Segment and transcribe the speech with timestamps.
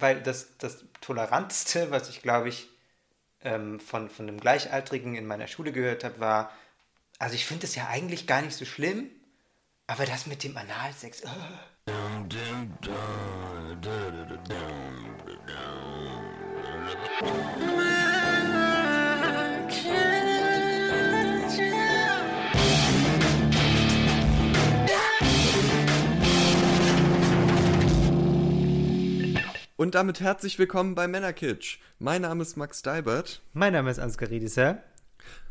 [0.00, 2.68] weil das, das Toleranteste, was ich glaube ich
[3.42, 6.52] ähm, von, von einem Gleichaltrigen in meiner Schule gehört habe, war,
[7.18, 9.10] also ich finde es ja eigentlich gar nicht so schlimm,
[9.86, 11.22] aber das mit dem Analsex.
[11.24, 11.28] Oh.
[29.80, 31.78] Und damit herzlich willkommen bei Männerkitsch.
[32.00, 33.42] Mein Name ist Max Deibert.
[33.52, 34.82] Mein Name ist Ansgar Riedisser.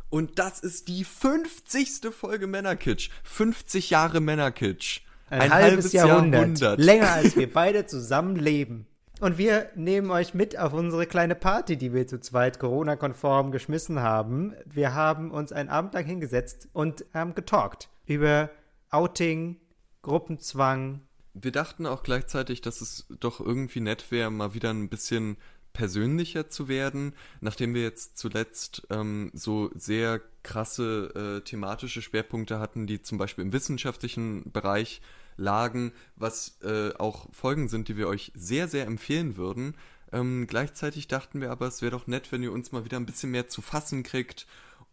[0.09, 2.13] Und das ist die 50.
[2.13, 3.09] Folge Männerkitsch.
[3.23, 4.99] 50 Jahre Männerkitsch.
[5.29, 6.33] Ein, Ein halbes, halbes Jahrhundert.
[6.41, 6.79] Jahrhundert.
[6.81, 8.85] Länger als wir beide zusammen leben.
[9.21, 14.01] Und wir nehmen euch mit auf unsere kleine Party, die wir zu zweit Corona-konform geschmissen
[14.01, 14.55] haben.
[14.65, 18.49] Wir haben uns einen Abend lang hingesetzt und haben getalkt über
[18.89, 19.55] Outing,
[20.01, 21.06] Gruppenzwang,
[21.41, 25.37] wir dachten auch gleichzeitig, dass es doch irgendwie nett wäre, mal wieder ein bisschen
[25.73, 32.87] persönlicher zu werden, nachdem wir jetzt zuletzt ähm, so sehr krasse äh, thematische Schwerpunkte hatten,
[32.87, 35.01] die zum Beispiel im wissenschaftlichen Bereich
[35.35, 39.75] lagen, was äh, auch Folgen sind, die wir euch sehr, sehr empfehlen würden.
[40.11, 43.05] Ähm, gleichzeitig dachten wir aber, es wäre doch nett, wenn ihr uns mal wieder ein
[43.05, 44.47] bisschen mehr zu fassen kriegt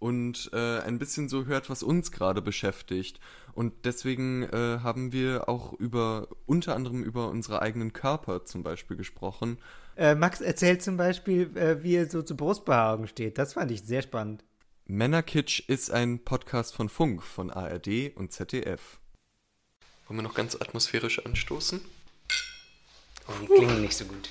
[0.05, 3.21] und äh, ein bisschen so hört, was uns gerade beschäftigt.
[3.55, 8.99] Und deswegen äh, haben wir auch über unter anderem über unsere eigenen Körper zum Beispiel
[8.99, 9.57] gesprochen.
[9.97, 13.39] Äh, Max erzählt zum Beispiel, äh, wie er so zu Brustbehaarung steht.
[13.39, 14.45] Das fand ich sehr spannend.
[14.85, 18.99] Männerkitsch ist ein Podcast von Funk, von ARD und ZDF.
[20.07, 21.81] Wollen wir noch ganz atmosphärisch anstoßen?
[23.27, 24.29] Oh, die klingen nicht so gut.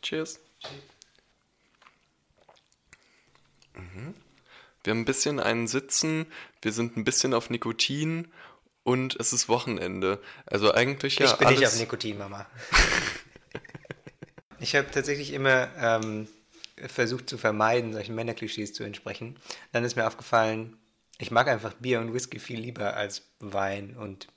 [0.00, 0.40] Cheers.
[0.60, 0.97] Cheers.
[3.78, 4.14] Mhm.
[4.84, 6.26] Wir haben ein bisschen einen Sitzen,
[6.62, 8.28] wir sind ein bisschen auf Nikotin
[8.84, 10.20] und es ist Wochenende.
[10.46, 11.26] Also eigentlich ja.
[11.26, 11.60] Ich bin alles...
[11.60, 12.46] nicht auf Nikotin, Mama.
[14.60, 16.28] ich habe tatsächlich immer ähm,
[16.86, 19.36] versucht zu vermeiden, solchen Männerklischees zu entsprechen.
[19.72, 20.78] Dann ist mir aufgefallen,
[21.18, 24.28] ich mag einfach Bier und Whisky viel lieber als Wein und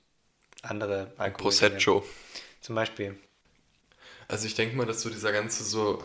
[0.62, 1.50] andere Alkohol.
[1.50, 2.04] Prosecco.
[2.60, 3.16] Zum Beispiel.
[4.28, 6.02] Also ich denke mal, dass so dieser ganze so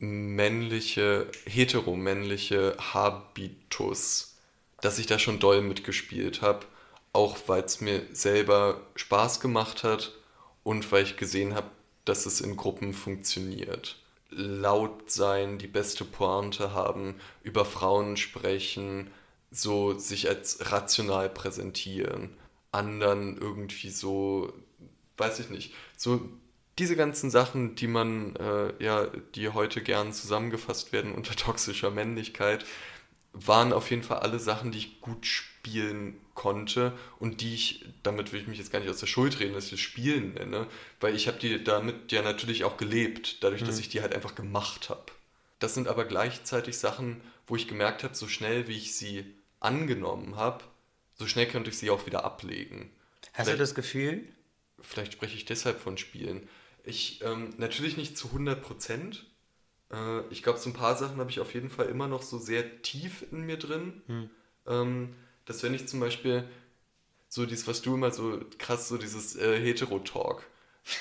[0.00, 4.38] männliche, heteromännliche Habitus,
[4.80, 6.66] dass ich da schon doll mitgespielt habe,
[7.12, 10.12] auch weil es mir selber Spaß gemacht hat
[10.64, 11.70] und weil ich gesehen habe,
[12.06, 13.96] dass es in Gruppen funktioniert.
[14.30, 19.10] Laut sein, die beste Pointe haben, über Frauen sprechen,
[19.50, 22.30] so sich als rational präsentieren,
[22.72, 24.52] anderen irgendwie so,
[25.18, 26.20] weiß ich nicht, so
[26.80, 32.64] diese ganzen Sachen, die man, äh, ja, die heute gern zusammengefasst werden unter toxischer Männlichkeit,
[33.32, 38.32] waren auf jeden Fall alle Sachen, die ich gut spielen konnte und die ich, damit
[38.32, 40.66] will ich mich jetzt gar nicht aus der Schuld reden, dass ich das Spielen nenne,
[41.00, 43.66] weil ich habe die damit ja natürlich auch gelebt, dadurch, mhm.
[43.66, 45.04] dass ich die halt einfach gemacht habe.
[45.58, 49.24] Das sind aber gleichzeitig Sachen, wo ich gemerkt habe, so schnell wie ich sie
[49.60, 50.64] angenommen habe,
[51.18, 52.90] so schnell könnte ich sie auch wieder ablegen.
[53.34, 54.24] Hast vielleicht, du das Gefühl?
[54.80, 56.48] Vielleicht spreche ich deshalb von Spielen.
[56.84, 59.26] Ich, ähm, natürlich nicht zu 100 Prozent.
[59.92, 62.38] Äh, ich glaube, so ein paar Sachen habe ich auf jeden Fall immer noch so
[62.38, 64.02] sehr tief in mir drin.
[64.06, 64.30] Hm.
[64.66, 66.48] Ähm, dass wenn ich zum Beispiel
[67.28, 70.44] so dieses, was du immer so krass, so dieses äh, Hetero-Talk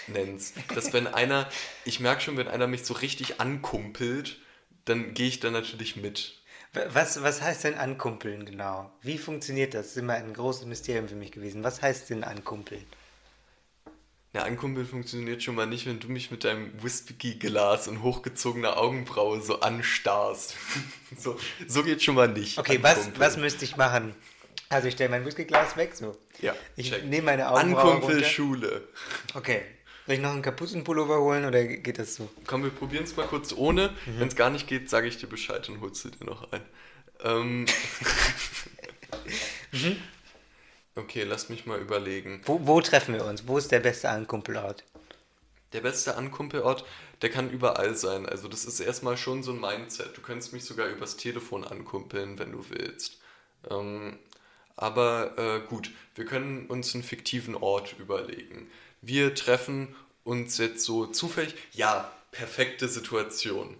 [0.07, 1.49] nennst, dass wenn einer,
[1.85, 4.37] ich merke schon, wenn einer mich so richtig ankumpelt,
[4.85, 6.35] dann gehe ich da natürlich mit.
[6.73, 8.91] Was, was heißt denn ankumpeln genau?
[9.01, 9.87] Wie funktioniert das?
[9.87, 11.63] Das ist immer ein großes Mysterium für mich gewesen.
[11.63, 12.85] Was heißt denn ankumpeln?
[14.33, 19.41] Ja, Ankumpel funktioniert schon mal nicht, wenn du mich mit deinem Whisky-Glas und hochgezogener Augenbraue
[19.41, 20.55] so anstarrst.
[21.17, 22.59] so, so geht schon mal nicht.
[22.59, 24.13] Okay, was, was müsste ich machen?
[24.69, 26.15] Also ich stelle mein Whiskyglas weg, so.
[26.41, 26.55] Ja.
[26.75, 28.87] Ich nehme meine Augenbraue Ankumpel Schule.
[29.33, 29.63] Okay.
[30.05, 32.29] Soll ich noch einen Kapuzenpullover holen oder geht das so?
[32.45, 33.89] Komm, wir probieren es mal kurz ohne.
[34.05, 34.19] Mhm.
[34.19, 36.61] Wenn es gar nicht geht, sage ich dir Bescheid und holst du dir noch ein.
[37.23, 37.61] Ähm.
[39.71, 39.95] mhm.
[40.99, 42.41] Okay, lass mich mal überlegen.
[42.45, 43.47] Wo, wo treffen wir uns?
[43.47, 44.83] Wo ist der beste Ankumpelort?
[45.71, 46.83] Der beste Ankumpelort,
[47.21, 48.25] der kann überall sein.
[48.25, 50.17] Also das ist erstmal schon so ein Mindset.
[50.17, 53.19] Du könntest mich sogar übers Telefon ankumpeln, wenn du willst.
[53.69, 54.19] Ähm,
[54.75, 58.69] aber äh, gut, wir können uns einen fiktiven Ort überlegen.
[59.01, 59.95] Wir treffen
[60.25, 61.55] uns jetzt so zufällig.
[61.71, 63.77] Ja, perfekte Situation.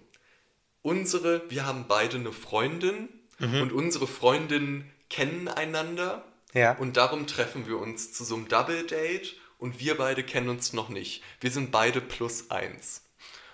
[0.82, 3.60] Unsere, wir haben beide eine Freundin mhm.
[3.60, 6.24] und unsere Freundinnen kennen einander
[6.54, 6.72] ja.
[6.76, 10.72] Und darum treffen wir uns zu so einem Double Date und wir beide kennen uns
[10.72, 11.22] noch nicht.
[11.40, 13.02] Wir sind beide plus eins.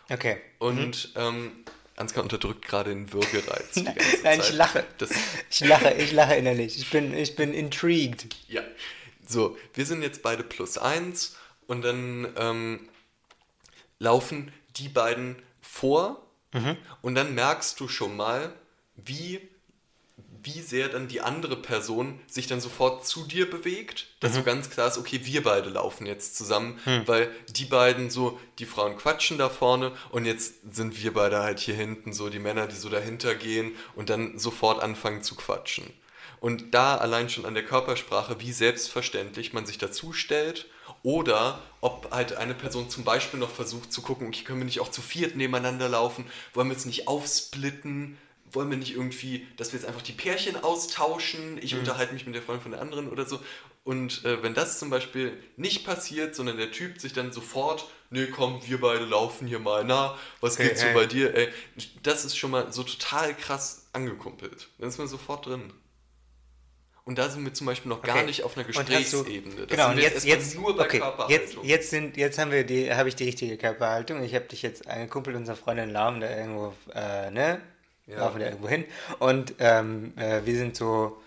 [0.08, 0.40] Okay.
[0.58, 1.20] Und mhm.
[1.20, 1.64] ähm,
[1.96, 3.72] Ansgar unterdrückt gerade den Würgereiz.
[3.74, 4.50] Die ganze Nein, Zeit.
[4.50, 4.84] ich lache.
[4.98, 5.10] Das
[5.50, 6.78] ich lache, ich lache innerlich.
[6.78, 8.26] Ich bin, ich bin intrigued.
[8.48, 8.62] Ja.
[9.26, 12.88] So, wir sind jetzt beide plus eins und dann ähm,
[13.98, 16.22] laufen die beiden vor
[16.52, 16.76] mhm.
[17.02, 18.52] und dann merkst du schon mal,
[18.94, 19.40] wie
[20.46, 24.36] wie sehr dann die andere Person sich dann sofort zu dir bewegt, dass mhm.
[24.36, 27.02] so ganz klar ist, okay, wir beide laufen jetzt zusammen, mhm.
[27.06, 31.58] weil die beiden so, die Frauen quatschen da vorne und jetzt sind wir beide halt
[31.58, 35.92] hier hinten, so die Männer, die so dahinter gehen und dann sofort anfangen zu quatschen.
[36.40, 40.66] Und da allein schon an der Körpersprache, wie selbstverständlich man sich dazu stellt
[41.02, 44.80] oder ob halt eine Person zum Beispiel noch versucht zu gucken, okay, können wir nicht
[44.80, 48.18] auch zu viert nebeneinander laufen, wollen wir jetzt nicht aufsplitten,
[48.52, 51.80] wollen wir nicht irgendwie, dass wir jetzt einfach die Pärchen austauschen, ich mhm.
[51.80, 53.40] unterhalte mich mit der Freundin von der anderen oder so.
[53.84, 58.26] Und äh, wenn das zum Beispiel nicht passiert, sondern der Typ sich dann sofort, nee,
[58.26, 60.88] komm, wir beide laufen hier mal, na, was hey, geht hey.
[60.88, 61.34] so bei dir?
[61.34, 61.48] Ey,
[62.02, 64.68] das ist schon mal so total krass angekumpelt.
[64.78, 65.72] Dann ist man sofort drin.
[67.04, 68.08] Und da sind wir zum Beispiel noch okay.
[68.08, 69.68] gar nicht auf einer Gesprächsebene.
[69.68, 71.38] genau, und jetzt, jetzt, nur bei okay, Körperhaltung.
[71.38, 74.24] Jetzt, jetzt, sind, jetzt haben wir die, habe ich die richtige Körperhaltung.
[74.24, 77.60] Ich habe dich jetzt angekumpelt, unserer Freundin Laum, da irgendwo, äh, ne?
[78.06, 78.18] Ja.
[78.18, 78.84] laufen wir irgendwo hin.
[79.18, 81.20] Und ähm, äh, wir sind so,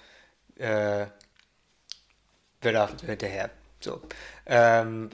[0.57, 1.07] äh,
[2.61, 3.49] wir laufen so hinterher.
[3.81, 4.01] So.
[4.45, 5.09] Ähm,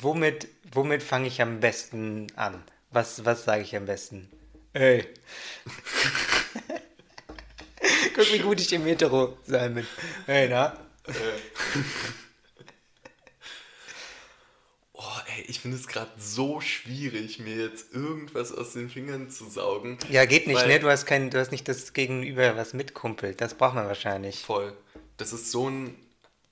[0.00, 2.62] womit womit fange ich am besten an?
[2.90, 4.28] Was, was sage ich am besten?
[4.72, 5.06] Ey.
[8.14, 9.86] Guck, wie gut ich im Hetero sein bin.
[10.26, 10.78] Hey, na?
[11.06, 11.12] Äh.
[15.36, 19.98] ey, ich finde es gerade so schwierig, mir jetzt irgendwas aus den Fingern zu saugen.
[20.10, 20.80] Ja, geht nicht, ne?
[20.80, 23.40] Du hast, kein, du hast nicht das Gegenüber, was mitkumpelt.
[23.40, 24.40] Das braucht man wahrscheinlich.
[24.40, 24.76] Voll.
[25.16, 25.94] Das ist so ein.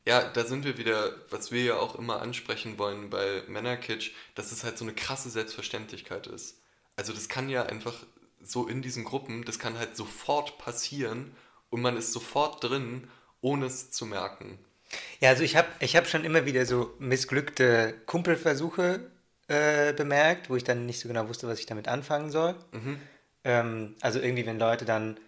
[0.06, 4.52] Ja, da sind wir wieder, was wir ja auch immer ansprechen wollen bei Männerkitsch, dass
[4.52, 6.58] es halt so eine krasse Selbstverständlichkeit ist.
[6.94, 7.94] Also, das kann ja einfach
[8.40, 11.34] so in diesen Gruppen, das kann halt sofort passieren
[11.70, 13.08] und man ist sofort drin,
[13.40, 14.60] ohne es zu merken.
[15.20, 19.00] Ja, also ich habe ich hab schon immer wieder so missglückte Kumpelversuche
[19.48, 22.54] äh, bemerkt, wo ich dann nicht so genau wusste, was ich damit anfangen soll.
[22.72, 22.98] Mhm.
[23.44, 25.18] Ähm, also irgendwie, wenn Leute dann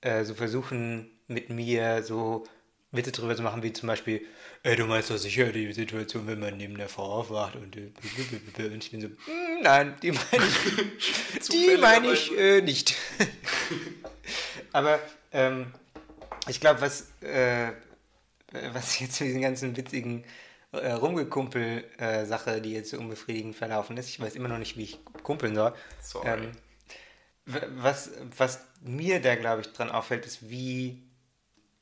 [0.00, 2.44] äh, so versuchen, mit mir so
[2.90, 4.24] Witze darüber zu machen, wie zum Beispiel,
[4.62, 7.92] ey, du meinst doch sicher die Situation, wenn man neben der Frau aufwacht und, äh,
[8.66, 12.96] und ich bin so, mm, nein, die meine ich, die meine ich äh, nicht.
[14.72, 14.98] Aber
[15.32, 15.66] ähm,
[16.48, 17.72] ich glaube, was, äh,
[18.52, 20.24] was jetzt mit diesen ganzen witzigen
[20.72, 24.08] äh, Rumgekumpel-Sache, äh, die jetzt so unbefriedigend verlaufen ist.
[24.08, 25.74] Ich weiß immer noch nicht, wie ich kumpeln soll.
[26.02, 26.28] Sorry.
[26.28, 26.52] Ähm,
[27.46, 31.02] was, was mir da, glaube ich, dran auffällt, ist, wie,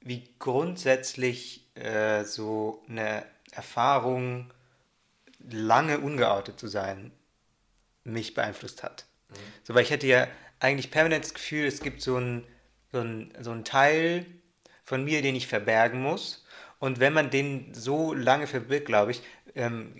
[0.01, 4.53] wie grundsätzlich äh, so eine Erfahrung,
[5.49, 7.13] lange ungeoutet zu sein,
[8.05, 9.07] mich beeinflusst hat.
[9.29, 9.35] Mhm.
[9.65, 10.29] So, weil ich hätte ja
[10.61, 12.47] eigentlich permanent das Gefühl, es gibt so einen
[12.93, 13.05] so
[13.41, 14.27] so ein Teil
[14.85, 16.45] von mir, den ich verbergen muss
[16.78, 19.23] und wenn man den so lange verbirgt, glaube ich,
[19.55, 19.94] ähm,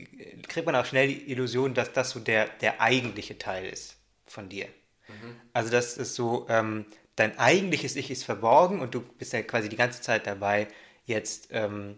[0.49, 4.49] kriegt man auch schnell die Illusion, dass das so der, der eigentliche Teil ist von
[4.49, 4.67] dir.
[5.09, 5.37] Mhm.
[5.53, 6.85] Also das ist so, ähm,
[7.17, 10.69] dein eigentliches Ich ist verborgen und du bist ja quasi die ganze Zeit dabei,
[11.07, 11.97] jetzt, ähm,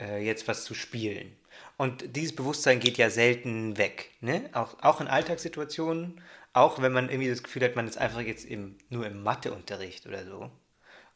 [0.00, 1.36] äh, jetzt was zu spielen.
[1.76, 4.10] Und dieses Bewusstsein geht ja selten weg.
[4.20, 4.50] Ne?
[4.52, 6.20] Auch, auch in Alltagssituationen,
[6.52, 10.06] auch wenn man irgendwie das Gefühl hat, man ist einfach jetzt im, nur im Matheunterricht
[10.06, 10.50] oder so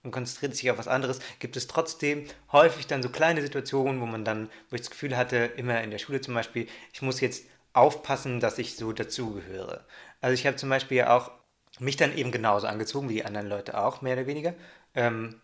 [0.06, 4.06] und konzentriert sich auf was anderes, gibt es trotzdem häufig dann so kleine Situationen, wo
[4.06, 7.20] man dann, wo ich das Gefühl hatte, immer in der Schule zum Beispiel, ich muss
[7.20, 9.84] jetzt aufpassen, dass ich so dazugehöre.
[10.20, 11.32] Also ich habe zum Beispiel ja auch
[11.80, 14.54] mich dann eben genauso angezogen wie die anderen Leute auch, mehr oder weniger.
[14.94, 15.40] Ähm,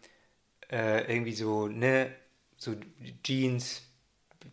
[0.70, 2.12] äh, irgendwie so, ne,
[2.56, 2.74] so
[3.24, 3.82] Jeans,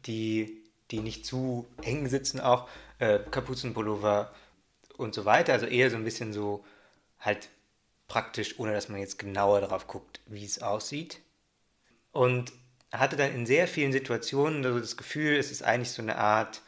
[0.06, 2.68] die, die nicht zu eng sitzen auch,
[2.98, 4.34] äh, Kapuzenpullover
[4.98, 5.54] und so weiter.
[5.54, 6.66] Also eher so ein bisschen so
[7.20, 7.50] halt
[8.10, 11.22] praktisch, ohne dass man jetzt genauer darauf guckt, wie es aussieht.
[12.12, 12.52] Und
[12.92, 16.62] hatte dann in sehr vielen Situationen so das Gefühl, es ist eigentlich so eine Art,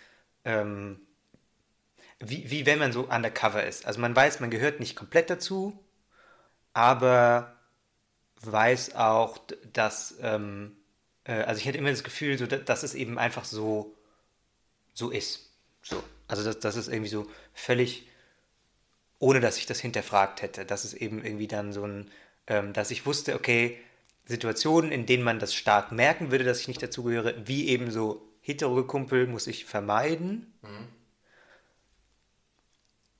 [0.46, 1.02] ähm,
[2.20, 3.86] wie, wie wenn man so undercover ist.
[3.86, 5.78] Also man weiß, man gehört nicht komplett dazu,
[6.74, 7.56] aber
[8.42, 9.40] weiß auch,
[9.74, 10.78] dass, ähm,
[11.24, 13.96] äh, also ich hatte immer das Gefühl, so, dass es eben einfach so,
[14.94, 15.50] so ist.
[15.82, 16.04] So.
[16.28, 18.08] Also dass, dass es irgendwie so völlig
[19.22, 20.66] ohne dass ich das hinterfragt hätte.
[20.66, 22.10] Das ist eben irgendwie dann so ein,
[22.48, 23.78] ähm, dass ich wusste, okay,
[24.26, 28.28] Situationen, in denen man das stark merken würde, dass ich nicht dazugehöre, wie eben so
[28.42, 30.88] Hetero-Kumpel muss ich vermeiden, mhm.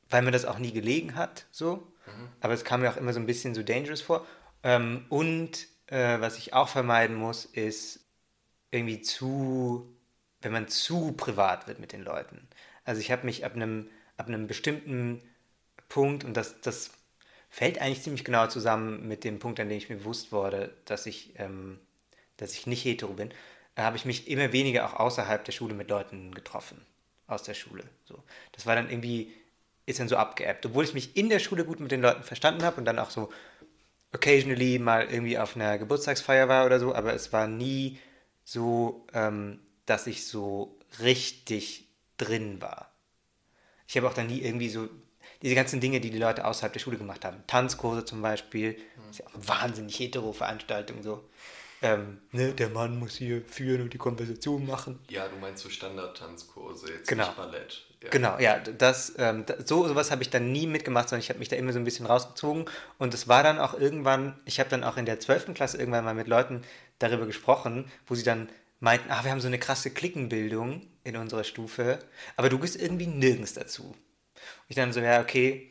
[0.10, 1.88] weil mir das auch nie gelegen hat, so.
[2.08, 2.30] Mhm.
[2.40, 4.26] Aber es kam mir auch immer so ein bisschen so dangerous vor.
[4.64, 8.00] Ähm, und äh, was ich auch vermeiden muss, ist
[8.72, 9.96] irgendwie zu,
[10.42, 12.48] wenn man zu privat wird mit den Leuten.
[12.86, 15.22] Also ich habe mich ab einem, ab einem bestimmten
[15.92, 16.92] Punkt, und das, das
[17.50, 21.06] fällt eigentlich ziemlich genau zusammen mit dem Punkt, an dem ich mir bewusst wurde, dass
[21.06, 21.80] ich, ähm,
[22.38, 23.34] dass ich nicht hetero bin,
[23.78, 26.86] habe ich mich immer weniger auch außerhalb der Schule mit Leuten getroffen.
[27.28, 27.84] aus der Schule.
[28.06, 28.24] So.
[28.54, 29.34] Das war dann irgendwie,
[29.86, 30.66] ist dann so abgeappt.
[30.66, 33.10] Obwohl ich mich in der Schule gut mit den Leuten verstanden habe und dann auch
[33.10, 33.30] so
[34.14, 38.00] occasionally mal irgendwie auf einer Geburtstagsfeier war oder so, aber es war nie
[38.44, 42.92] so, ähm, dass ich so richtig drin war.
[43.88, 44.90] Ich habe auch dann nie irgendwie so
[45.42, 47.44] diese ganzen Dinge, die die Leute außerhalb der Schule gemacht haben.
[47.48, 51.24] Tanzkurse zum Beispiel, das ist ja auch eine wahnsinnig hetero Veranstaltung so.
[51.84, 55.00] Ähm, ne, der Mann muss hier führen und die Konversation machen.
[55.10, 57.26] Ja, du meinst so Standard-Tanzkurse, jetzt genau.
[57.26, 57.86] nicht Ballett.
[58.04, 58.10] Ja.
[58.10, 61.50] Genau, ja, das, ähm, so sowas habe ich dann nie mitgemacht, sondern ich habe mich
[61.50, 62.66] da immer so ein bisschen rausgezogen
[63.00, 65.54] und es war dann auch irgendwann, ich habe dann auch in der 12.
[65.56, 66.62] Klasse irgendwann mal mit Leuten
[67.00, 71.44] darüber gesprochen, wo sie dann meinten, ah, wir haben so eine krasse Klickenbildung in unserer
[71.44, 72.00] Stufe,
[72.38, 73.96] aber du bist irgendwie nirgends dazu.
[74.72, 75.70] Ich dann so, ja, okay,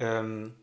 [0.00, 0.56] ähm,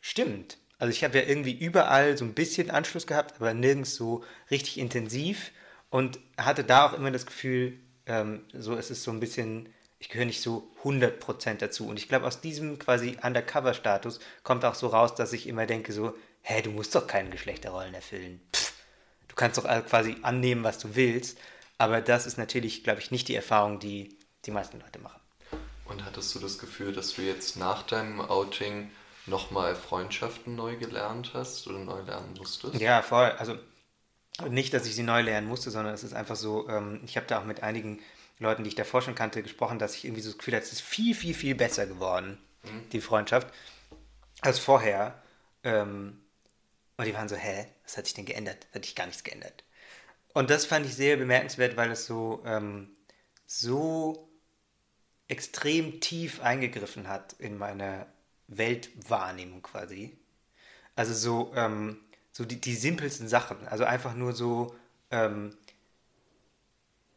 [0.00, 0.58] stimmt.
[0.78, 4.78] Also ich habe ja irgendwie überall so ein bisschen Anschluss gehabt, aber nirgends so richtig
[4.78, 5.50] intensiv
[5.90, 9.68] und hatte da auch immer das Gefühl, ähm, so es ist so ein bisschen,
[9.98, 11.88] ich gehöre nicht so 100% dazu.
[11.88, 15.92] Und ich glaube, aus diesem quasi Undercover-Status kommt auch so raus, dass ich immer denke
[15.92, 18.40] so, hä, du musst doch keine Geschlechterrollen erfüllen.
[18.54, 18.74] Pff,
[19.26, 21.36] du kannst doch quasi annehmen, was du willst.
[21.78, 25.21] Aber das ist natürlich, glaube ich, nicht die Erfahrung, die die meisten Leute machen.
[25.92, 28.90] Und hattest du das Gefühl, dass du jetzt nach deinem Outing
[29.26, 32.74] nochmal Freundschaften neu gelernt hast oder neu lernen musstest?
[32.76, 33.30] Ja, voll.
[33.32, 33.58] Also
[34.48, 37.26] nicht, dass ich sie neu lernen musste, sondern es ist einfach so, ähm, ich habe
[37.26, 38.00] da auch mit einigen
[38.38, 40.72] Leuten, die ich davor schon kannte, gesprochen, dass ich irgendwie so das Gefühl habe, es
[40.72, 42.88] ist viel, viel, viel besser geworden, mhm.
[42.90, 43.48] die Freundschaft,
[44.40, 45.22] als vorher.
[45.62, 46.22] Ähm,
[46.96, 48.66] und die waren so, hä, was hat sich denn geändert?
[48.74, 49.62] Hat sich gar nichts geändert.
[50.32, 52.96] Und das fand ich sehr bemerkenswert, weil es so, ähm,
[53.46, 54.31] so
[55.28, 58.06] extrem tief eingegriffen hat in meine
[58.48, 60.16] Weltwahrnehmung quasi.
[60.94, 61.98] Also so, ähm,
[62.32, 63.66] so die, die simpelsten Sachen.
[63.68, 64.74] Also einfach nur so
[65.10, 65.56] ähm,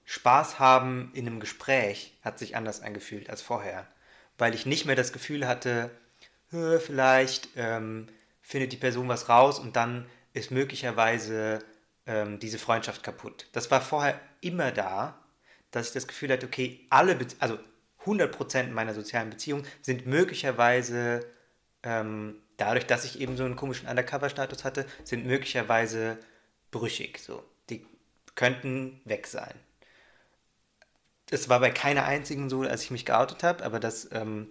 [0.05, 3.88] Spaß haben in einem Gespräch hat sich anders angefühlt als vorher.
[4.38, 5.89] Weil ich nicht mehr das Gefühl hatte,
[6.79, 8.07] vielleicht ähm,
[8.41, 11.59] findet die Person was raus und dann ist möglicherweise
[12.05, 13.47] ähm, diese Freundschaft kaputt.
[13.51, 15.17] Das war vorher immer da,
[15.71, 17.57] dass ich das Gefühl hatte, okay, alle, Be also
[18.05, 21.25] 100% meiner sozialen Beziehungen sind möglicherweise,
[21.83, 26.17] ähm, dadurch, dass ich eben so einen komischen Undercover-Status hatte, sind möglicherweise
[26.71, 27.19] brüchig.
[27.19, 27.43] So.
[27.69, 27.85] Die
[28.35, 29.53] könnten weg sein.
[31.31, 34.50] Es war bei keiner einzigen so, als ich mich geoutet habe, aber das ähm,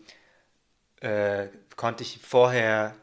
[1.00, 2.96] äh, konnte ich vorher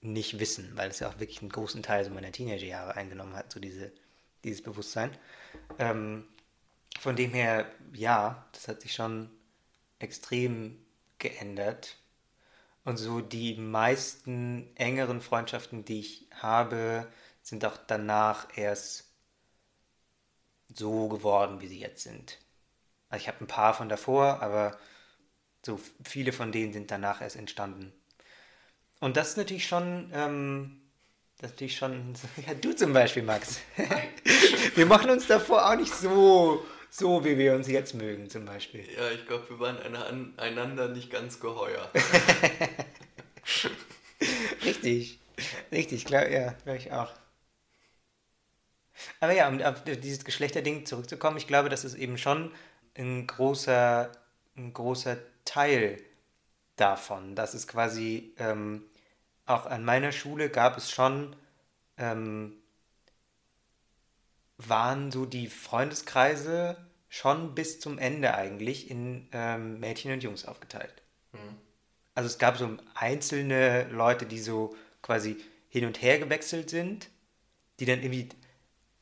[0.00, 3.52] nicht wissen, weil es ja auch wirklich einen großen Teil so meiner Teenagerjahre eingenommen hat,
[3.52, 3.92] so diese,
[4.42, 5.16] dieses Bewusstsein.
[5.78, 6.26] Ähm,
[6.98, 9.30] von dem her, ja, das hat sich schon
[10.02, 10.78] extrem
[11.18, 11.96] geändert.
[12.84, 17.06] Und so die meisten engeren Freundschaften, die ich habe,
[17.42, 19.12] sind auch danach erst
[20.74, 22.38] so geworden, wie sie jetzt sind.
[23.08, 24.78] Also ich habe ein paar von davor, aber
[25.64, 27.92] so viele von denen sind danach erst entstanden.
[29.00, 30.80] Und das ist natürlich schon, ähm,
[31.38, 32.14] das ist natürlich schon,
[32.46, 33.60] ja du zum Beispiel, Max.
[34.74, 38.86] Wir machen uns davor auch nicht so so wie wir uns jetzt mögen zum Beispiel.
[38.94, 39.78] Ja, ich glaube, wir waren
[40.36, 41.90] einander nicht ganz geheuer.
[44.64, 45.18] richtig,
[45.72, 47.10] richtig, klar, ja, glaube ich auch.
[49.20, 52.52] Aber ja, um auf dieses Geschlechterding zurückzukommen, ich glaube, das ist eben schon
[52.94, 54.12] ein großer,
[54.58, 55.96] ein großer Teil
[56.76, 57.34] davon.
[57.34, 58.84] Das ist quasi, ähm,
[59.46, 61.34] auch an meiner Schule gab es schon
[61.96, 62.61] ähm,
[64.68, 66.76] waren so die Freundeskreise
[67.08, 71.02] schon bis zum Ende eigentlich in ähm, Mädchen und Jungs aufgeteilt.
[71.32, 71.56] Mhm.
[72.14, 75.36] Also es gab so einzelne Leute, die so quasi
[75.68, 77.08] hin und her gewechselt sind,
[77.80, 78.28] die dann irgendwie,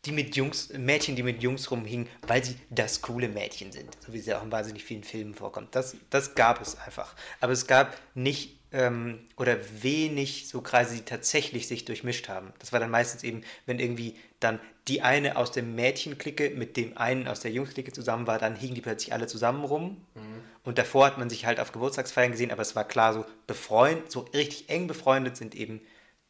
[0.04, 4.12] die mit Jungs, Mädchen, die mit Jungs rumhingen, weil sie das coole Mädchen sind, so
[4.12, 5.74] wie es ja auch in wahnsinnig vielen Filmen vorkommt.
[5.74, 7.14] Das, das gab es einfach.
[7.40, 12.52] Aber es gab nicht ähm, oder wenig so Kreise, die tatsächlich sich durchmischt haben.
[12.58, 16.96] Das war dann meistens eben, wenn irgendwie dann die eine aus der Mädchenklicke mit dem
[16.96, 20.04] einen aus der Jungsklicke zusammen war, dann hingen die plötzlich alle zusammen rum.
[20.14, 20.20] Mhm.
[20.64, 24.10] Und davor hat man sich halt auf Geburtstagsfeiern gesehen, aber es war klar, so befreundet,
[24.10, 25.80] so richtig eng befreundet sind eben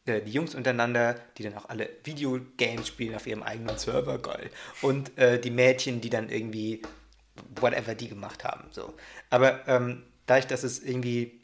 [0.07, 4.51] äh, die Jungs untereinander, die dann auch alle Videogames spielen auf ihrem eigenen Server, geil.
[4.83, 6.83] Und äh, die Mädchen, die dann irgendwie
[7.61, 8.65] whatever die gemacht haben.
[8.71, 8.95] So.
[9.31, 11.40] Aber ähm, dadurch, dass es irgendwie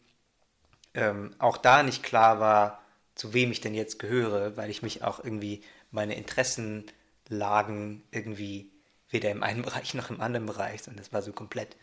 [0.97, 2.83] ähm, auch da nicht klar war,
[3.15, 8.73] zu wem ich denn jetzt gehöre, weil ich mich auch irgendwie meine Interessenlagen irgendwie
[9.11, 11.77] weder im einen Bereich noch im anderen Bereich, und das war so komplett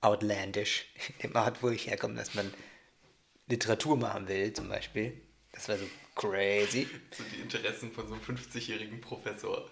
[0.00, 0.86] outlandish
[1.18, 2.52] in dem Art, wo ich herkomme, dass man
[3.46, 5.20] Literatur machen will, zum Beispiel.
[5.52, 6.88] Das war so crazy.
[7.16, 9.70] So die Interessen von so einem 50-jährigen Professor.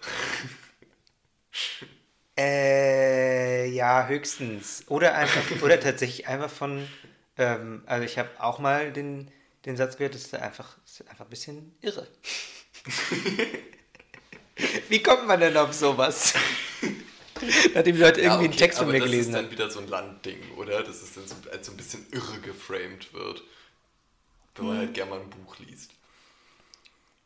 [2.37, 4.85] Äh, ja, höchstens.
[4.87, 6.87] Oder einfach, oder tatsächlich einfach von,
[7.37, 9.31] ähm, also ich habe auch mal den,
[9.65, 12.07] den Satz gehört, das ist einfach, das ist einfach ein bisschen irre.
[14.89, 16.33] Wie kommt man denn auf sowas?
[17.73, 19.49] Nachdem die Leute irgendwie ja, okay, einen Text von mir gelesen haben.
[19.49, 20.83] Das ist dann wieder so ein Landding, oder?
[20.83, 23.43] Dass es dann so, als so ein bisschen irre geframed wird.
[24.55, 24.81] Wenn man hm.
[24.81, 25.91] halt gerne mal ein Buch liest.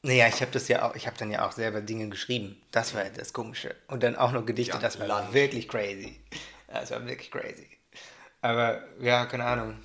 [0.03, 2.61] Naja, ich habe das ja auch, ich habe dann ja auch selber Dinge geschrieben.
[2.71, 3.75] Das war das Komische.
[3.87, 5.33] Und dann auch noch Gedichte, ja, das war Land.
[5.33, 6.19] wirklich crazy.
[6.67, 7.67] Das war wirklich crazy.
[8.41, 9.79] Aber ja, keine Ahnung.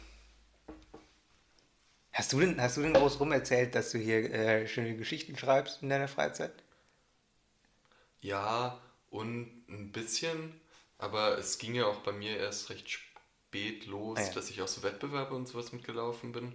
[2.12, 5.36] Hast du denn, hast du denn groß rum erzählt, dass du hier äh, schöne Geschichten
[5.36, 6.52] schreibst in deiner Freizeit?
[8.20, 10.60] Ja, und ein bisschen,
[10.98, 14.32] aber es ging ja auch bei mir erst recht spät los, ah, ja.
[14.32, 16.52] dass ich auch so Wettbewerbe und sowas mitgelaufen bin.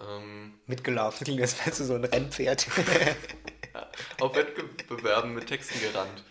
[0.00, 2.66] Ähm, Mitgelaufen, klingt als wärst du so ein Rennpferd.
[4.20, 6.24] auf Wettbewerben mit Texten gerannt.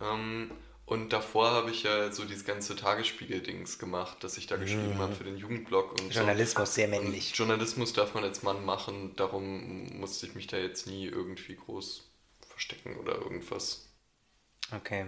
[0.00, 0.50] Ähm,
[0.86, 4.98] und davor habe ich ja so dieses ganze Tagesspiegel-Dings gemacht, dass ich da geschrieben mm.
[4.98, 5.92] habe für den Jugendblog.
[5.92, 6.74] Und Journalismus, so.
[6.74, 7.30] sehr männlich.
[7.30, 11.56] Und Journalismus darf man als Mann machen, darum musste ich mich da jetzt nie irgendwie
[11.56, 12.10] groß
[12.48, 13.88] verstecken oder irgendwas.
[14.72, 15.06] Okay.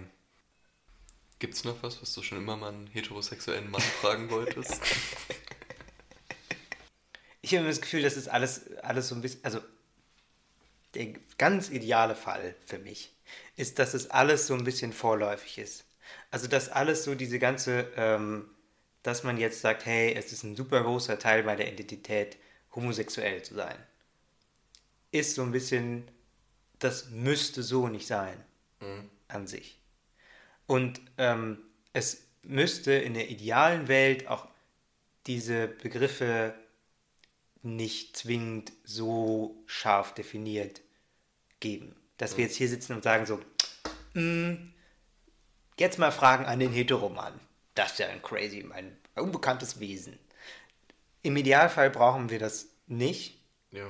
[1.37, 4.81] Gibt's noch was, was du schon immer mal einen heterosexuellen Mann fragen wolltest?
[7.41, 9.59] ich habe das Gefühl, das ist alles, alles so ein bisschen, also
[10.97, 13.13] der ganz ideale Fall für mich
[13.55, 15.85] ist, dass es alles so ein bisschen vorläufig ist.
[16.31, 18.49] Also dass alles so diese ganze, ähm,
[19.03, 22.37] dass man jetzt sagt, hey, es ist ein super großer Teil meiner Identität,
[22.73, 23.77] homosexuell zu sein,
[25.11, 26.07] ist so ein bisschen,
[26.79, 28.43] das müsste so nicht sein
[28.79, 29.09] mhm.
[29.27, 29.79] an sich.
[30.65, 31.59] Und ähm,
[31.93, 34.47] es müsste in der idealen Welt auch
[35.25, 36.53] diese Begriffe
[37.63, 40.81] nicht zwingend so scharf definiert
[41.59, 41.95] geben.
[42.17, 42.49] Dass wir mhm.
[42.49, 43.39] jetzt hier sitzen und sagen so,
[44.13, 44.73] mm,
[45.77, 47.39] jetzt mal Fragen an den Heteroman.
[47.75, 50.17] Das ist ja ein crazy, ein unbekanntes Wesen.
[51.21, 53.39] Im Idealfall brauchen wir das nicht.
[53.71, 53.87] Ja.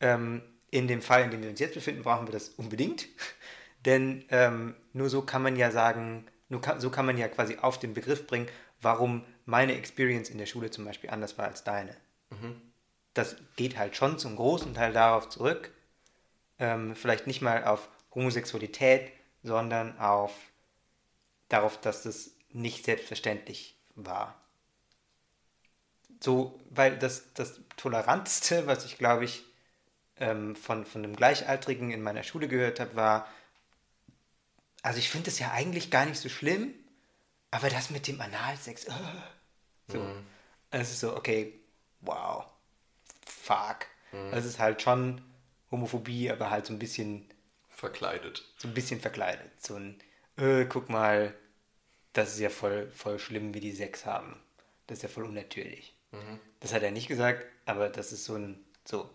[0.00, 3.06] Ähm, in dem Fall, in dem wir uns jetzt befinden, brauchen wir das unbedingt.
[3.84, 7.56] Denn ähm, nur so kann man ja sagen, nur kann, so kann man ja quasi
[7.56, 8.48] auf den Begriff bringen,
[8.80, 11.96] warum meine Experience in der Schule zum Beispiel anders war als deine.
[12.30, 12.60] Mhm
[13.14, 15.72] das geht halt schon zum großen Teil darauf zurück,
[16.58, 19.12] ähm, vielleicht nicht mal auf Homosexualität,
[19.42, 20.32] sondern auf
[21.48, 24.34] darauf, dass das nicht selbstverständlich war.
[26.22, 29.44] So, weil das, das Toleranteste, was ich glaube ich
[30.16, 33.28] ähm, von, von einem Gleichaltrigen in meiner Schule gehört habe, war,
[34.82, 36.72] also ich finde es ja eigentlich gar nicht so schlimm,
[37.50, 38.92] aber das mit dem Analsex, uh,
[39.88, 39.98] so.
[39.98, 40.26] Mhm.
[40.70, 41.60] Es ist so, okay,
[42.00, 42.46] wow
[43.44, 43.86] fuck.
[44.12, 44.30] Mhm.
[44.30, 45.20] Das ist halt schon
[45.74, 47.28] Homophobie, aber halt so ein bisschen
[47.68, 48.44] verkleidet.
[48.56, 49.50] So ein bisschen verkleidet.
[49.60, 49.98] So ein,
[50.36, 51.34] äh, guck mal,
[52.12, 54.40] das ist ja voll, voll schlimm, wie die Sex haben.
[54.86, 55.94] Das ist ja voll unnatürlich.
[56.12, 56.38] Mhm.
[56.60, 59.10] Das hat er nicht gesagt, aber das ist so ein, so.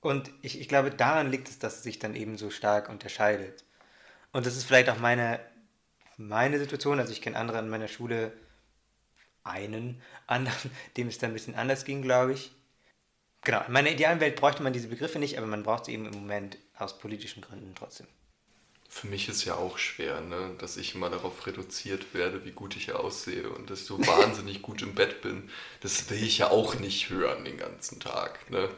[0.00, 3.64] Und ich, ich glaube, daran liegt es, dass es sich dann eben so stark unterscheidet.
[4.32, 5.40] Und das ist vielleicht auch meine,
[6.16, 6.98] meine Situation.
[6.98, 8.32] Also ich kenne andere an meiner Schule,
[9.44, 12.52] einen anderen, dem es dann ein bisschen anders ging, glaube ich.
[13.46, 16.06] Genau, in meiner idealen Welt bräuchte man diese Begriffe nicht, aber man braucht sie eben
[16.06, 18.08] im Moment aus politischen Gründen trotzdem.
[18.88, 22.74] Für mich ist ja auch schwer, ne, dass ich immer darauf reduziert werde, wie gut
[22.74, 25.48] ich aussehe und dass ich so wahnsinnig gut im Bett bin.
[25.80, 28.50] Das will ich ja auch nicht hören den ganzen Tag.
[28.50, 28.68] Ne?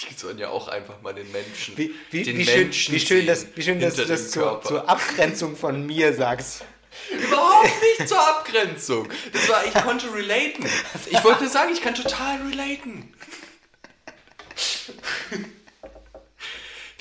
[0.00, 1.78] Die sollen ja auch einfach mal den Menschen.
[1.78, 4.60] Wie, wie, den wie Menschen schön, wie schön, dass, wie schön, dass du das zur,
[4.60, 6.66] zur Abgrenzung von mir sagst.
[7.10, 9.08] Überhaupt nicht zur Abgrenzung.
[9.32, 10.66] Das war, ich konnte relaten.
[11.08, 13.14] Ich wollte sagen, ich kann total relaten.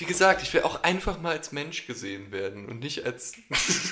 [0.01, 3.33] Wie gesagt, ich will auch einfach mal als Mensch gesehen werden und nicht als.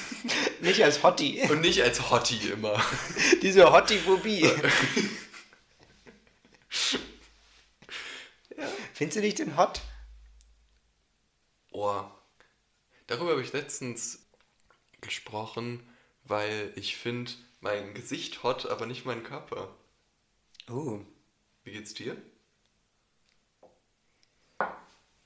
[0.59, 1.39] nicht als Hottie.
[1.51, 2.83] Und nicht als Hottie immer.
[3.43, 4.41] Diese Hottie-Phobie.
[8.57, 8.67] ja.
[8.95, 9.81] Findest du nicht den Hot?
[11.69, 12.01] Oh.
[13.05, 14.25] Darüber habe ich letztens
[15.01, 15.87] gesprochen,
[16.23, 19.77] weil ich finde mein Gesicht hot, aber nicht mein Körper.
[20.71, 21.01] Oh.
[21.63, 22.17] Wie geht's dir?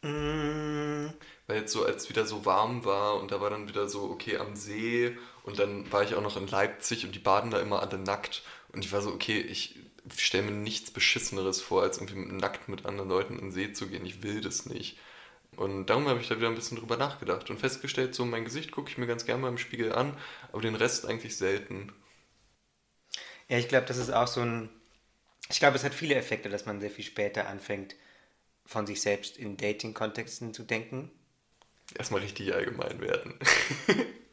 [0.03, 1.13] Mm.
[1.47, 4.37] Weil jetzt so, als wieder so warm war und da war dann wieder so, okay,
[4.37, 7.81] am See und dann war ich auch noch in Leipzig und die baden da immer
[7.81, 9.79] alle nackt und ich war so, okay, ich
[10.17, 13.87] stelle mir nichts Beschisseneres vor, als irgendwie nackt mit anderen Leuten in den See zu
[13.87, 14.05] gehen.
[14.05, 14.97] Ich will das nicht.
[15.55, 18.71] Und darum habe ich da wieder ein bisschen drüber nachgedacht und festgestellt, so mein Gesicht
[18.71, 20.17] gucke ich mir ganz gerne mal im Spiegel an,
[20.51, 21.93] aber den Rest eigentlich selten.
[23.47, 24.69] Ja, ich glaube, das ist auch so ein.
[25.49, 27.95] Ich glaube, es hat viele Effekte, dass man sehr viel später anfängt,
[28.65, 31.11] von sich selbst in Dating-Kontexten zu denken.
[31.95, 33.37] Erstmal richtig allgemein werden.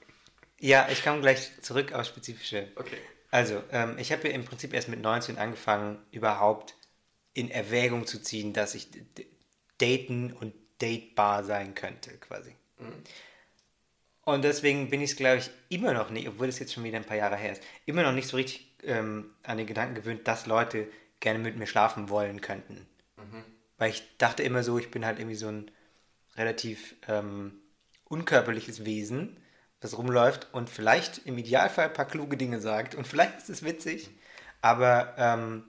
[0.61, 2.69] Ja, ich komme gleich zurück auf spezifische.
[2.77, 2.99] Okay.
[3.31, 6.75] Also, ähm, ich habe ja im Prinzip erst mit 19 angefangen, überhaupt
[7.33, 8.89] in Erwägung zu ziehen, dass ich
[9.79, 12.55] daten und datebar sein könnte, quasi.
[12.79, 13.03] Mhm.
[14.23, 16.99] Und deswegen bin ich es, glaube ich, immer noch nicht, obwohl es jetzt schon wieder
[16.99, 20.29] ein paar Jahre her ist, immer noch nicht so richtig ähm, an den Gedanken gewöhnt,
[20.29, 20.89] dass Leute
[21.21, 22.87] gerne mit mir schlafen wollen könnten.
[23.81, 25.71] Weil ich dachte immer so, ich bin halt irgendwie so ein
[26.37, 27.63] relativ ähm,
[28.05, 29.39] unkörperliches Wesen,
[29.81, 33.65] das rumläuft und vielleicht im Idealfall ein paar kluge Dinge sagt und vielleicht ist es
[33.65, 34.11] witzig,
[34.61, 35.65] aber ähm,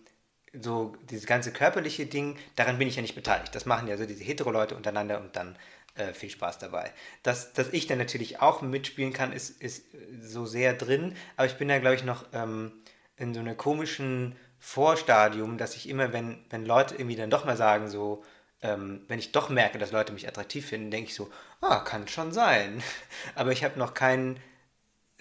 [0.52, 3.56] so dieses ganze körperliche Ding, daran bin ich ja nicht beteiligt.
[3.56, 5.58] Das machen ja so diese Hetero-Leute untereinander und dann
[5.96, 6.92] äh, viel Spaß dabei.
[7.24, 9.86] Dass, dass ich dann natürlich auch mitspielen kann, ist, ist
[10.22, 12.74] so sehr drin, aber ich bin da, glaube ich, noch ähm,
[13.16, 17.58] in so einer komischen Vorstadium, dass ich immer, wenn, wenn Leute irgendwie dann doch mal
[17.58, 18.24] sagen, so,
[18.62, 21.30] ähm, wenn ich doch merke, dass Leute mich attraktiv finden, denke ich so,
[21.62, 22.82] ah, kann schon sein.
[23.36, 24.40] Aber ich habe noch keinen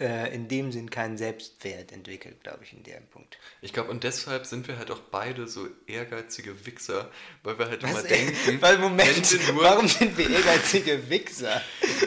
[0.01, 3.39] äh, in dem Sinn keinen Selbstwert entwickelt, glaube ich, in dem Punkt.
[3.61, 7.11] Ich glaube, und deshalb sind wir halt auch beide so ehrgeizige Wichser,
[7.43, 8.61] weil wir halt Was, immer denken.
[8.61, 11.61] Weil, Moment, warum sind wir ehrgeizige Wichser?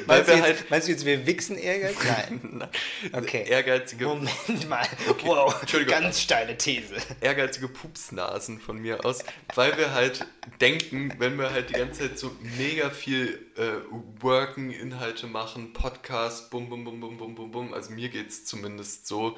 [0.05, 2.03] Weil meinst, wir du jetzt, halt, meinst du jetzt, wir wichsen ehrgeizig?
[2.41, 2.69] Nein.
[3.11, 3.45] okay.
[3.47, 4.05] Ehrgeizige.
[4.05, 4.87] Moment mal.
[5.13, 5.27] Okay.
[5.27, 6.01] Wow, Entschuldigung.
[6.01, 6.95] ganz steile These.
[7.21, 10.25] Ehrgeizige Pupsnasen von mir aus, weil wir halt
[10.61, 13.73] denken, wenn wir halt die ganze Zeit so mega viel äh,
[14.21, 18.45] Worken, Inhalte machen, Podcast, bum, bum, bum, bum, bum, bum, bum, also mir geht es
[18.45, 19.37] zumindest so.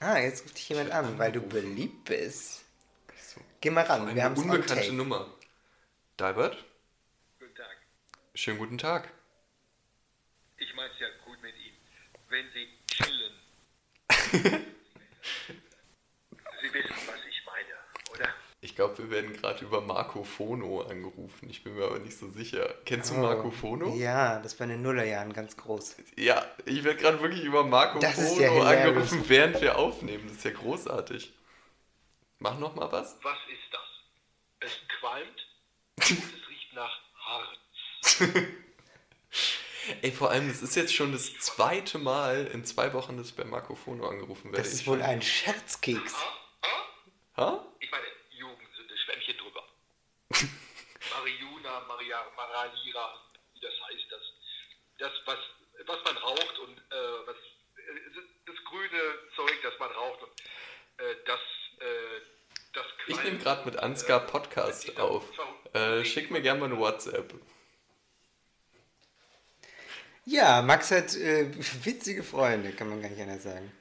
[0.00, 2.64] Ah, jetzt ruft dich jemand an, weil du beliebt bist.
[3.20, 3.40] So.
[3.60, 5.32] Geh mal ran, wir haben eine unbekannte Nummer.
[6.16, 6.64] Dalbert?
[7.38, 7.76] Guten Tag.
[8.34, 9.12] Schönen guten Tag.
[10.58, 11.76] Ich meine es ja gut mit Ihnen.
[12.28, 13.32] Wenn Sie chillen.
[16.60, 17.74] Sie wissen, was ich meine,
[18.12, 18.34] oder?
[18.76, 21.48] Ich glaube, wir werden gerade über Marco Fono angerufen.
[21.48, 22.74] Ich bin mir aber nicht so sicher.
[22.84, 23.94] Kennst oh, du Marco Fono?
[23.96, 25.96] Ja, das war in den Nullerjahren ganz groß.
[26.18, 30.24] Ja, ich werde gerade wirklich über Marco das Fono ja angerufen, während wir aufnehmen.
[30.28, 31.32] Das ist ja großartig.
[32.38, 33.16] Mach noch mal was.
[33.22, 33.80] Was ist das?
[34.60, 35.46] Es qualmt
[35.96, 38.20] und es riecht nach Harz.
[40.02, 43.36] Ey, vor allem, es ist jetzt schon das zweite Mal in zwei Wochen, dass ich
[43.36, 44.62] bei Marco Fono angerufen werde.
[44.62, 46.14] Das ist wohl ein Scherzkeks.
[46.14, 46.26] Ha?
[47.38, 47.42] Ha?
[47.42, 47.66] ha?
[51.16, 53.14] Marihuana, Maria, Maralira,
[53.54, 54.20] wie das heißt, das,
[54.98, 55.38] das was,
[55.86, 59.00] was man raucht und äh, was, äh, das grüne
[59.34, 60.40] Zeug, das man raucht und
[60.98, 61.40] äh, das,
[61.80, 62.20] äh,
[62.72, 65.24] das Ich nehme gerade mit Ansgar äh, Podcast auf.
[65.72, 67.34] Äh, schick mir gerne mal eine WhatsApp.
[70.24, 71.14] Ja, Max hat
[71.84, 73.72] witzige Freunde, kann man gar nicht anders sagen.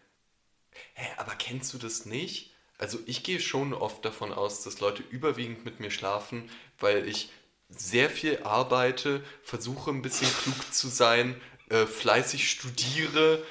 [0.94, 2.54] Hä, aber kennst du das nicht?
[2.78, 7.30] Also ich gehe schon oft davon aus, dass Leute überwiegend mit mir schlafen, weil ich
[7.78, 13.44] sehr viel arbeite, versuche ein bisschen klug zu sein, äh, fleißig studiere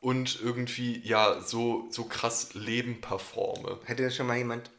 [0.00, 3.78] und irgendwie ja so, so krass Leben performe.
[3.84, 4.70] Hätte das schon mal jemand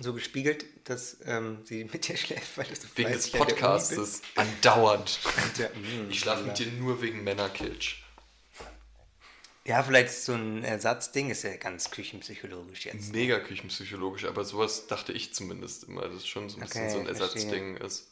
[0.00, 5.20] so gespiegelt, dass ähm, sie mit dir schläft, weil du so Wegen des Podcastes andauernd.
[5.58, 8.02] Mm, ich schlafe mit dir nur wegen Männerkitsch.
[9.64, 13.12] Ja, vielleicht so ein Ersatzding ist ja ganz küchenpsychologisch jetzt.
[13.12, 13.18] Ne?
[13.18, 16.92] Mega küchenpsychologisch, aber sowas dachte ich zumindest immer, dass es schon so ein bisschen okay,
[16.92, 18.11] so ein Ersatzding ist.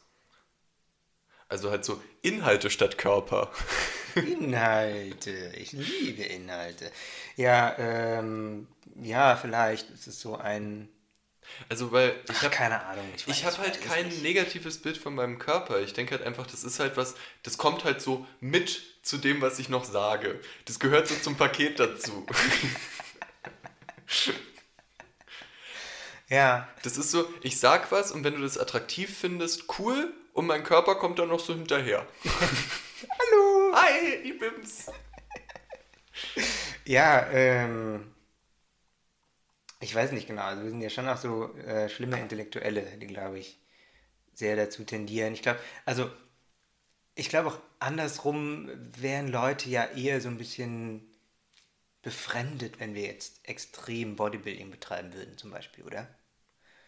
[1.50, 3.50] Also halt so Inhalte statt Körper.
[4.14, 6.92] Inhalte, ich liebe Inhalte.
[7.34, 8.68] Ja, ähm,
[9.02, 10.88] ja, vielleicht ist es so ein.
[11.68, 13.04] Also weil ich habe keine Ahnung.
[13.16, 14.22] Ich, ich habe halt kein nicht.
[14.22, 15.80] negatives Bild von meinem Körper.
[15.80, 19.40] Ich denke halt einfach, das ist halt was, das kommt halt so mit zu dem,
[19.40, 20.38] was ich noch sage.
[20.66, 22.24] Das gehört so zum Paket dazu.
[26.28, 26.68] ja.
[26.84, 30.14] Das ist so, ich sag was und wenn du das attraktiv findest, cool.
[30.32, 32.06] Und mein Körper kommt dann noch so hinterher.
[32.24, 33.74] Hallo.
[33.74, 34.86] Hi, ich bin's.
[36.84, 38.14] Ja, ähm.
[39.80, 40.42] Ich weiß nicht genau.
[40.42, 43.58] Also wir sind ja schon auch so äh, schlimme Intellektuelle, die, glaube ich,
[44.34, 45.32] sehr dazu tendieren.
[45.32, 46.10] Ich glaube, also
[47.14, 51.10] ich glaube auch andersrum wären Leute ja eher so ein bisschen
[52.02, 56.08] befremdet, wenn wir jetzt extrem Bodybuilding betreiben würden, zum Beispiel, oder?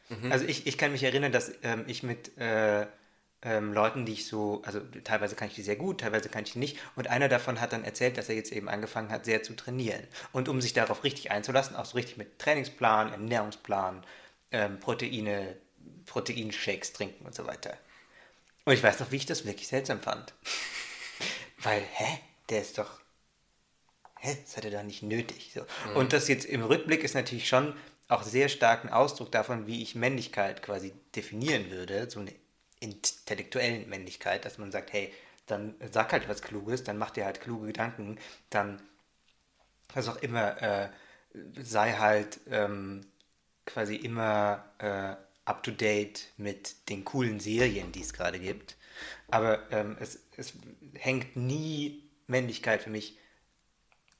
[0.08, 0.30] Mhm.
[0.30, 2.86] Also ich, ich kann mich erinnern, dass ähm, ich mit äh,
[3.44, 6.52] ähm, Leuten, die ich so, also teilweise kann ich die sehr gut, teilweise kann ich
[6.52, 6.78] die nicht.
[6.94, 10.06] Und einer davon hat dann erzählt, dass er jetzt eben angefangen hat, sehr zu trainieren.
[10.32, 14.04] Und um sich darauf richtig einzulassen, auch so richtig mit Trainingsplan, Ernährungsplan,
[14.52, 15.56] ähm, Proteine,
[16.06, 17.76] Proteinshakes trinken und so weiter.
[18.64, 20.34] Und ich weiß noch, wie ich das wirklich seltsam fand.
[21.58, 22.18] Weil, hä?
[22.48, 23.00] Der ist doch.
[24.18, 24.36] Hä?
[24.44, 25.50] Das hat er doch nicht nötig.
[25.52, 25.62] So.
[25.90, 25.96] Mhm.
[25.96, 27.74] Und das jetzt im Rückblick ist natürlich schon
[28.06, 32.08] auch sehr stark ein Ausdruck davon, wie ich Männlichkeit quasi definieren würde.
[32.10, 32.32] So eine
[32.82, 35.12] intellektuelle Männlichkeit, dass man sagt, hey,
[35.46, 38.18] dann sag halt was Kluges, dann mach dir halt kluge Gedanken,
[38.50, 38.82] dann
[39.94, 40.88] was auch immer, äh,
[41.60, 43.06] sei halt ähm,
[43.66, 48.76] quasi immer äh, up to date mit den coolen Serien, die es gerade gibt.
[49.28, 50.54] Aber ähm, es, es
[50.94, 53.18] hängt nie Männlichkeit für mich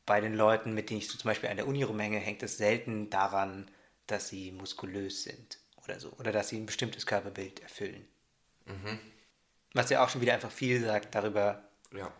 [0.05, 2.57] bei den Leuten, mit denen ich so zum Beispiel an der Uni rumhänge, hängt es
[2.59, 3.70] selten daran,
[4.07, 6.11] dass sie muskulös sind oder so.
[6.18, 8.07] Oder dass sie ein bestimmtes Körperbild erfüllen.
[8.66, 8.98] Mhm.
[9.75, 11.62] Was ja auch schon wieder einfach viel sagt darüber,
[11.94, 12.12] ja.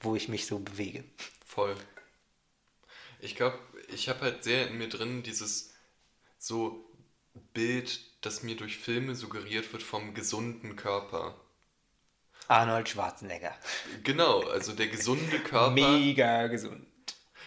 [0.00, 1.04] wo ich mich so bewege.
[1.44, 1.76] Voll.
[3.18, 3.58] Ich glaube,
[3.88, 5.74] ich habe halt sehr in mir drin dieses
[6.38, 6.84] so
[7.52, 11.34] Bild, das mir durch Filme suggeriert wird vom gesunden Körper.
[12.48, 13.54] Arnold Schwarzenegger.
[14.02, 15.70] Genau, also der gesunde Körper.
[15.70, 16.86] Mega gesund.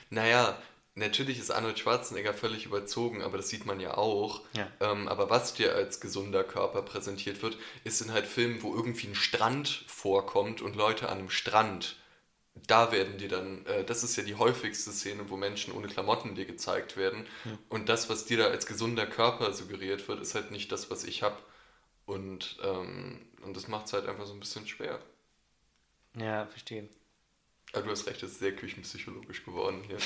[0.10, 0.62] Naja,
[0.96, 4.42] natürlich ist Arnold Schwarzenegger völlig überzogen, aber das sieht man ja auch.
[4.56, 4.68] Ja.
[4.80, 9.08] Ähm, aber was dir als gesunder Körper präsentiert wird, ist in halt Filmen, wo irgendwie
[9.08, 11.96] ein Strand vorkommt und Leute an einem Strand
[12.68, 16.36] da werden die dann, äh, das ist ja die häufigste Szene, wo Menschen ohne Klamotten
[16.36, 17.26] dir gezeigt werden.
[17.46, 17.58] Ja.
[17.70, 21.04] Und das, was dir da als gesunder Körper suggeriert wird, ist halt nicht das, was
[21.04, 21.38] ich habe.
[22.06, 25.00] Und, ähm, und das macht es halt einfach so ein bisschen schwer.
[26.16, 26.88] Ja, verstehe.
[27.74, 29.98] Aber ah, du hast recht, das ist sehr küchenpsychologisch geworden hier.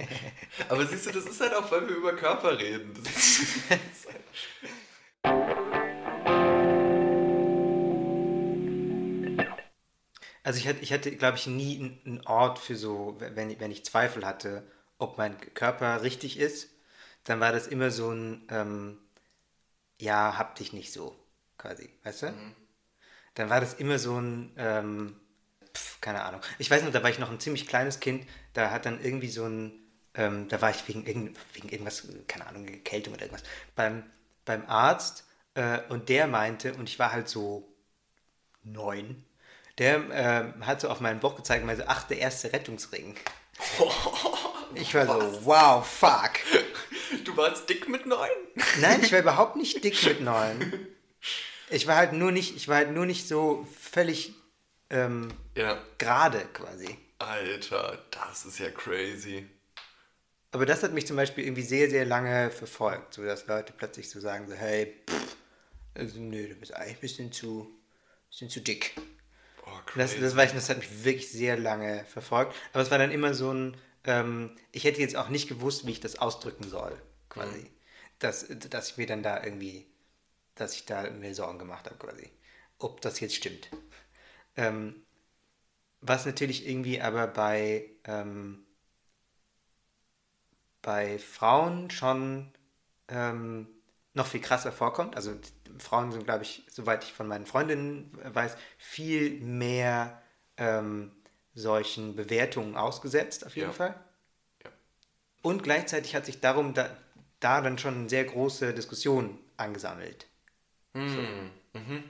[0.70, 2.94] Aber siehst du, das ist halt auch, weil wir über Körper reden.
[2.94, 4.22] Das ist, das ist halt
[10.42, 13.84] Also ich hatte, ich hatte glaube ich, nie einen Ort für so, wenn, wenn ich
[13.84, 16.70] Zweifel hatte, ob mein Körper richtig ist,
[17.24, 18.98] dann war das immer so ein, ähm,
[20.00, 21.14] ja, hab dich nicht so,
[21.58, 22.30] quasi, weißt du?
[22.30, 22.56] Mhm.
[23.34, 25.21] Dann war das immer so ein, ähm,
[25.74, 26.40] pf, keine Ahnung.
[26.58, 29.28] Ich weiß noch, da war ich noch ein ziemlich kleines Kind, da hat dann irgendwie
[29.28, 29.72] so ein,
[30.14, 34.04] ähm, da war ich wegen, irgend, wegen irgendwas, keine Ahnung, Kältung oder irgendwas, beim,
[34.44, 37.68] beim Arzt äh, und der meinte, und ich war halt so
[38.62, 39.24] neun,
[39.78, 43.16] der äh, hat so auf meinen Bauch gezeigt und meinte, ach, der erste Rettungsring.
[44.74, 45.34] ich war Was?
[45.36, 46.32] so, wow, fuck.
[47.24, 48.28] Du warst dick mit neun?
[48.80, 50.88] Nein, ich war überhaupt nicht dick mit neun.
[51.70, 54.34] Ich war halt nur nicht, ich war halt nur nicht so völlig
[54.92, 55.82] ähm, ja.
[55.98, 56.96] gerade quasi.
[57.18, 59.46] Alter, das ist ja crazy.
[60.50, 64.10] Aber das hat mich zum Beispiel irgendwie sehr, sehr lange verfolgt, so dass Leute plötzlich
[64.10, 65.36] so sagen so, hey, pff,
[65.94, 67.74] also, nö, du bist eigentlich ein bisschen zu,
[68.28, 68.94] bisschen zu dick.
[69.66, 72.54] Oh, das, das, war ich, das hat mich wirklich sehr lange verfolgt.
[72.72, 75.92] Aber es war dann immer so ein, ähm, ich hätte jetzt auch nicht gewusst, wie
[75.92, 77.60] ich das ausdrücken soll, quasi.
[77.60, 77.68] Mhm.
[78.18, 79.86] Dass, dass ich mir dann da irgendwie,
[80.54, 82.30] dass ich da mir Sorgen gemacht habe, quasi.
[82.78, 83.68] Ob das jetzt stimmt.
[84.56, 85.02] Ähm,
[86.00, 88.64] was natürlich irgendwie aber bei, ähm,
[90.82, 92.50] bei Frauen schon
[93.08, 93.68] ähm,
[94.14, 95.16] noch viel krasser vorkommt.
[95.16, 95.32] Also
[95.78, 100.20] Frauen sind, glaube ich, soweit ich von meinen Freundinnen weiß, viel mehr
[100.56, 101.12] ähm,
[101.54, 103.74] solchen Bewertungen ausgesetzt, auf jeden ja.
[103.74, 103.94] Fall.
[104.64, 104.70] Ja.
[105.42, 106.90] Und gleichzeitig hat sich darum da,
[107.40, 110.26] da dann schon eine sehr große Diskussion angesammelt.
[110.94, 111.08] Mm.
[111.08, 111.20] So.
[111.78, 112.04] Mhm.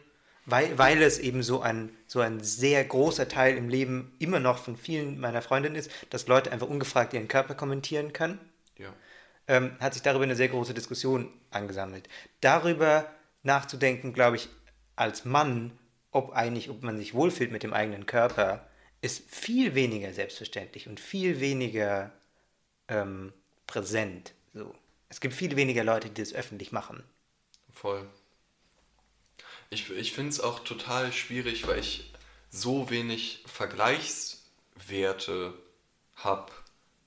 [0.45, 4.59] Weil, weil es eben so ein, so ein sehr großer Teil im Leben immer noch
[4.59, 8.41] von vielen meiner Freundinnen ist, dass Leute einfach ungefragt ihren Körper kommentieren können.
[8.77, 8.93] Ja.
[9.47, 12.09] Ähm, hat sich darüber eine sehr große Diskussion angesammelt.
[12.41, 13.09] Darüber
[13.45, 14.49] nachzudenken, glaube ich,
[14.97, 15.79] als Mann,
[16.11, 18.67] ob eigentlich, ob man sich wohlfühlt mit dem eigenen Körper,
[19.01, 22.13] ist viel weniger selbstverständlich und viel weniger
[22.89, 23.33] ähm,
[23.67, 24.33] präsent.
[24.55, 24.75] So.
[25.09, 27.03] Es gibt viel weniger Leute, die das öffentlich machen.
[27.73, 28.09] Voll.
[29.73, 32.11] Ich, ich finde es auch total schwierig, weil ich
[32.51, 35.55] so wenig Vergleichswerte
[36.17, 36.53] habe,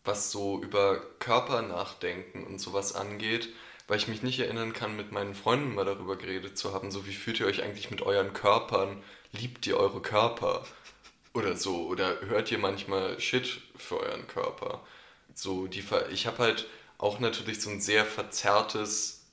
[0.04, 3.50] was so über Körper nachdenken und sowas angeht
[3.88, 7.06] weil ich mich nicht erinnern kann, mit meinen Freunden mal darüber geredet zu haben, so
[7.06, 9.02] wie fühlt ihr euch eigentlich mit euren Körpern?
[9.32, 10.66] Liebt ihr eure Körper?
[11.34, 14.82] Oder so, oder hört ihr manchmal Shit für euren Körper?
[15.34, 19.26] So, die Ver ich habe halt auch natürlich so ein sehr verzerrtes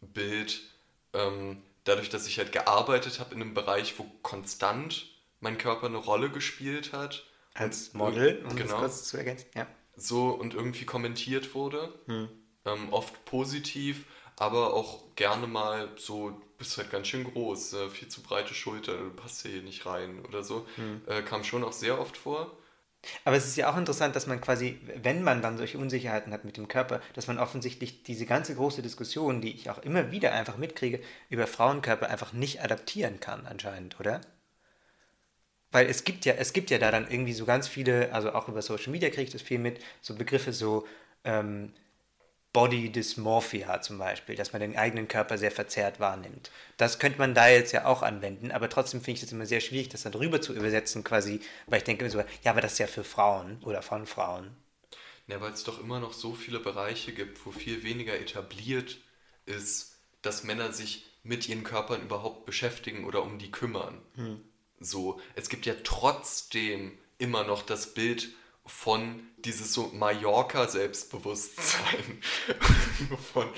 [0.00, 0.62] Bild,
[1.12, 5.06] ähm, dadurch, dass ich halt gearbeitet habe in einem Bereich, wo konstant
[5.40, 7.24] mein Körper eine Rolle gespielt hat.
[7.54, 9.66] Als Model, um genau, das kurz zu ergänzen, ja.
[9.94, 11.92] So und irgendwie kommentiert wurde.
[12.06, 12.28] Hm
[12.64, 14.04] ähm, oft positiv,
[14.36, 18.96] aber auch gerne mal so, bist halt ganz schön groß, äh, viel zu breite Schulter,
[18.96, 20.66] du passt hier nicht rein oder so.
[20.76, 21.02] Mhm.
[21.06, 22.56] Äh, kam schon auch sehr oft vor.
[23.24, 26.44] Aber es ist ja auch interessant, dass man quasi, wenn man dann solche Unsicherheiten hat
[26.44, 30.32] mit dem Körper, dass man offensichtlich diese ganze große Diskussion, die ich auch immer wieder
[30.32, 34.20] einfach mitkriege, über Frauenkörper einfach nicht adaptieren kann, anscheinend, oder?
[35.72, 38.48] Weil es gibt ja, es gibt ja da dann irgendwie so ganz viele, also auch
[38.48, 40.86] über Social Media kriege ich das viel mit, so Begriffe so
[41.24, 41.72] ähm,
[42.52, 46.50] Body Dysmorphia zum Beispiel, dass man den eigenen Körper sehr verzerrt wahrnimmt.
[46.76, 49.60] Das könnte man da jetzt ja auch anwenden, aber trotzdem finde ich das immer sehr
[49.60, 52.72] schwierig, das dann drüber zu übersetzen quasi, weil ich denke immer so, ja, aber das
[52.72, 54.54] ist ja für Frauen oder von Frauen.
[55.28, 58.98] Ja, weil es doch immer noch so viele Bereiche gibt, wo viel weniger etabliert
[59.46, 64.02] ist, dass Männer sich mit ihren Körpern überhaupt beschäftigen oder um die kümmern.
[64.16, 64.40] Hm.
[64.80, 68.28] So, es gibt ja trotzdem immer noch das Bild
[68.66, 72.22] von dieses so Mallorca-Selbstbewusstsein
[73.32, 73.48] von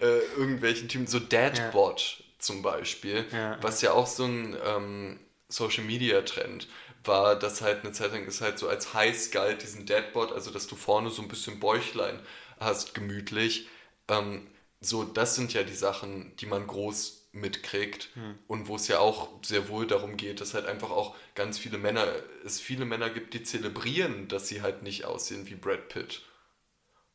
[0.00, 2.24] äh, irgendwelchen Typen, so Dadbot ja.
[2.38, 6.66] zum Beispiel, ja, was ja auch so ein ähm, Social-Media-Trend
[7.04, 10.50] war, dass halt eine Zeit lang ist halt so als heiß galt, diesen Dadbot, also
[10.50, 12.18] dass du vorne so ein bisschen Bäuchlein
[12.58, 13.68] hast, gemütlich.
[14.08, 14.48] Ähm,
[14.80, 18.38] so, das sind ja die Sachen, die man groß mitkriegt hm.
[18.46, 21.78] und wo es ja auch sehr wohl darum geht, dass halt einfach auch ganz viele
[21.78, 22.06] Männer,
[22.44, 26.22] es viele Männer gibt, die zelebrieren, dass sie halt nicht aussehen wie Brad Pitt.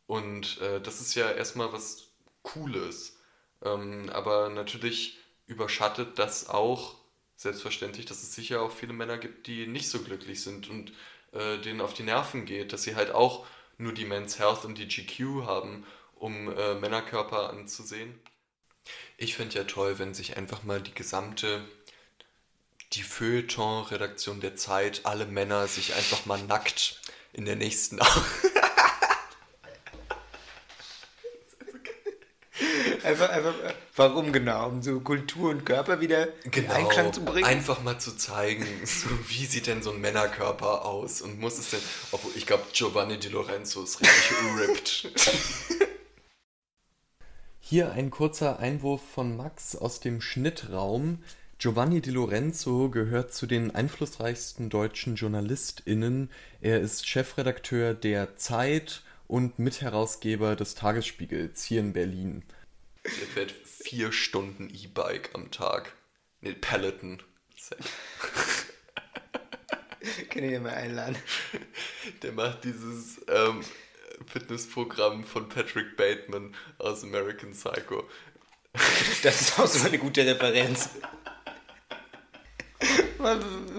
[0.05, 2.09] Und äh, das ist ja erstmal was
[2.43, 3.17] Cooles.
[3.63, 6.95] Ähm, aber natürlich überschattet das auch
[7.35, 10.93] selbstverständlich, dass es sicher auch viele Männer gibt, die nicht so glücklich sind und
[11.31, 13.45] äh, denen auf die Nerven geht, dass sie halt auch
[13.77, 18.19] nur die Men's Health und die GQ haben, um äh, Männerkörper anzusehen.
[19.23, 21.63] Ich finde ja toll, wenn sich einfach mal die gesamte,
[22.91, 26.99] die Feuilleton-Redaktion der Zeit, alle Männer sich einfach mal nackt
[27.31, 28.01] in der nächsten.
[33.03, 33.53] einfach, einfach,
[33.95, 34.67] warum genau?
[34.67, 37.45] Um so Kultur und Körper wieder genau, in Einklang zu bringen?
[37.45, 41.69] Einfach mal zu zeigen, so, wie sieht denn so ein Männerkörper aus und muss es
[41.69, 41.79] denn,
[42.11, 45.07] obwohl ich glaube, Giovanni Di Lorenzo ist richtig ripped.
[47.65, 51.23] Hier ein kurzer Einwurf von Max aus dem Schnittraum.
[51.59, 56.29] Giovanni Di Lorenzo gehört zu den einflussreichsten deutschen JournalistInnen.
[56.59, 62.43] Er ist Chefredakteur der Zeit und Mitherausgeber des Tagesspiegels hier in Berlin.
[63.05, 65.93] Er fährt vier Stunden E-Bike am Tag.
[66.41, 67.23] Ne, Peloton.
[70.29, 71.15] Kann ich dir mal einladen.
[72.23, 73.61] Der macht dieses ähm,
[74.27, 78.03] Fitnessprogramm von Patrick Bateman aus American Psycho.
[79.21, 80.89] Das ist auch so eine gute Referenz.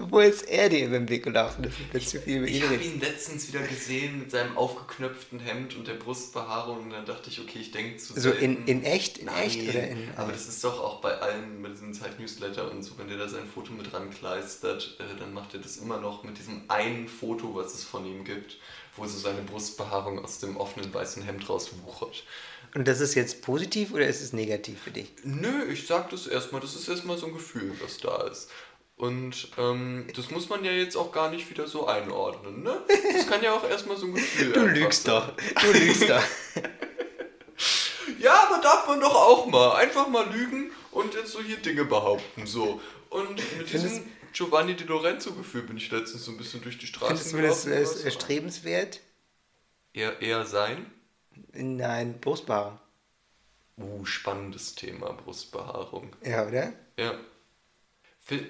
[0.09, 1.71] Wo ist er dir über den Weg gelaufen?
[1.93, 5.39] Das ist zu viel über ihn Ich habe ihn letztens wieder gesehen mit seinem aufgeknöpften
[5.39, 8.83] Hemd und der Brustbehaarung und dann dachte ich, okay, ich denke zu So in, in
[8.83, 9.19] echt?
[9.19, 9.69] In Nein, echt?
[9.69, 13.07] Oder in, aber das ist doch auch bei allen mit diesem Zeit-Newsletter und so, wenn
[13.07, 16.63] der da sein Foto mit rankleistert, äh, dann macht er das immer noch mit diesem
[16.67, 18.57] einen Foto, was es von ihm gibt
[18.97, 22.23] wo so seine Brustbehaarung aus dem offenen weißen Hemd rauswuchert.
[22.73, 25.11] Und das ist jetzt positiv oder ist es negativ für dich?
[25.23, 28.49] Nö, ich sag das erstmal, das ist erstmal so ein Gefühl, was da ist.
[28.97, 32.77] Und ähm, das muss man ja jetzt auch gar nicht wieder so einordnen, ne?
[33.13, 35.15] Das kann ja auch erstmal so ein Gefühl Du lügst sein.
[35.15, 35.61] doch.
[35.61, 36.23] Du lügst doch.
[38.19, 39.75] ja, aber darf man doch auch mal.
[39.75, 42.47] Einfach mal lügen und jetzt so hier Dinge behaupten.
[42.47, 42.79] So.
[43.09, 44.03] Und mit diesem
[44.35, 47.63] Giovanni Di Lorenzo-Gefühl bin ich letztens so ein bisschen durch die Straße Findest du das,
[47.63, 48.99] das erstrebenswert?
[49.93, 50.91] Eher, eher sein?
[51.53, 52.77] Nein, Brustbehaarung.
[53.77, 56.13] Uh, spannendes Thema, Brustbehaarung.
[56.21, 56.73] Ja, oder?
[56.97, 57.13] Ja.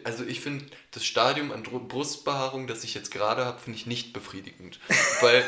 [0.03, 4.11] Also ich finde, das Stadium an Brustbehaarung, das ich jetzt gerade habe, finde ich nicht
[4.11, 4.79] befriedigend.
[5.21, 5.43] Weil.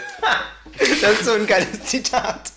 [0.78, 2.52] das ist so ein geiles Zitat.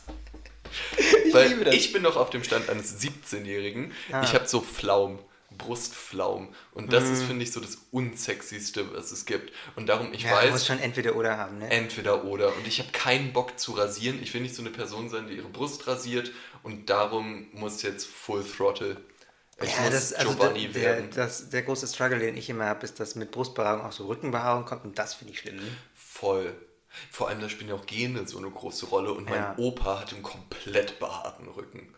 [0.99, 3.93] Ich weil ich bin noch auf dem Stand eines 17-Jährigen.
[4.12, 4.23] Ah.
[4.23, 5.19] Ich habe so Pflaumen.
[5.59, 6.55] Brustflaum.
[6.73, 7.13] Und das mhm.
[7.13, 9.53] ist, finde ich, so das Unsexyste, was es gibt.
[9.77, 10.47] Und darum, ich ja, weiß.
[10.47, 11.71] Du musst schon entweder oder haben, ne?
[11.71, 12.55] Entweder oder.
[12.57, 14.23] Und ich habe keinen Bock zu rasieren.
[14.23, 16.31] Ich will nicht so eine Person sein, die ihre Brust rasiert.
[16.63, 18.97] Und darum muss jetzt Full Throttle.
[19.63, 21.11] Ich ja, das, also Giovanni der, werden.
[21.11, 24.07] Der, das, der große Struggle, den ich immer habe, ist, dass mit Brustbehaarung auch so
[24.07, 24.85] Rückenbehaarung kommt.
[24.85, 25.57] Und das finde ich schlimm.
[25.57, 25.63] Ne?
[25.95, 26.55] Voll.
[27.11, 29.13] Vor allem, da spielen ja auch Gene so eine große Rolle.
[29.13, 31.95] Und mein Opa hat einen komplett behaarten Rücken.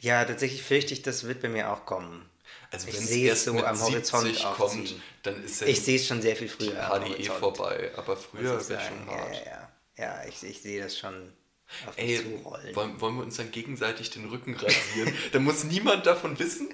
[0.00, 2.28] Ja, tatsächlich fürchte ich, das wird bei mir auch kommen.
[2.70, 6.06] Also wenn es erst so mit am Horizont kommt, dann ist ja Ich sehe es
[6.06, 7.00] schon sehr viel früher.
[7.06, 9.34] Die HDE vorbei, aber früher wäre schon hart.
[9.46, 10.28] Ja, ja, ja.
[10.28, 11.32] ich, ich sehe das schon.
[11.96, 12.24] Ey,
[12.74, 15.12] wollen, wollen wir uns dann gegenseitig den Rücken rasieren?
[15.32, 16.68] da muss niemand davon wissen.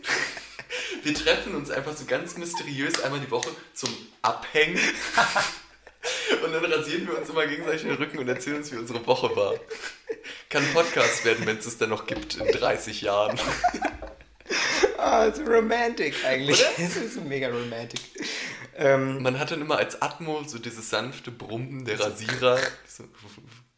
[1.03, 3.91] Wir treffen uns einfach so ganz mysteriös einmal die Woche zum
[4.23, 4.81] Abhängen.
[6.45, 9.35] Und dann rasieren wir uns immer gegenseitig den Rücken und erzählen uns, wie unsere Woche
[9.37, 9.55] war.
[10.51, 13.38] Kann ein Podcast werden, wenn es es dann noch gibt in 30 Jahren.
[14.99, 16.65] Ah, so romantic eigentlich.
[16.79, 18.01] Es ist mega romantic.
[18.77, 22.59] Ähm, Man hat dann immer als Atmo so dieses sanfte Brummen der Rasierer.
[22.87, 23.05] So,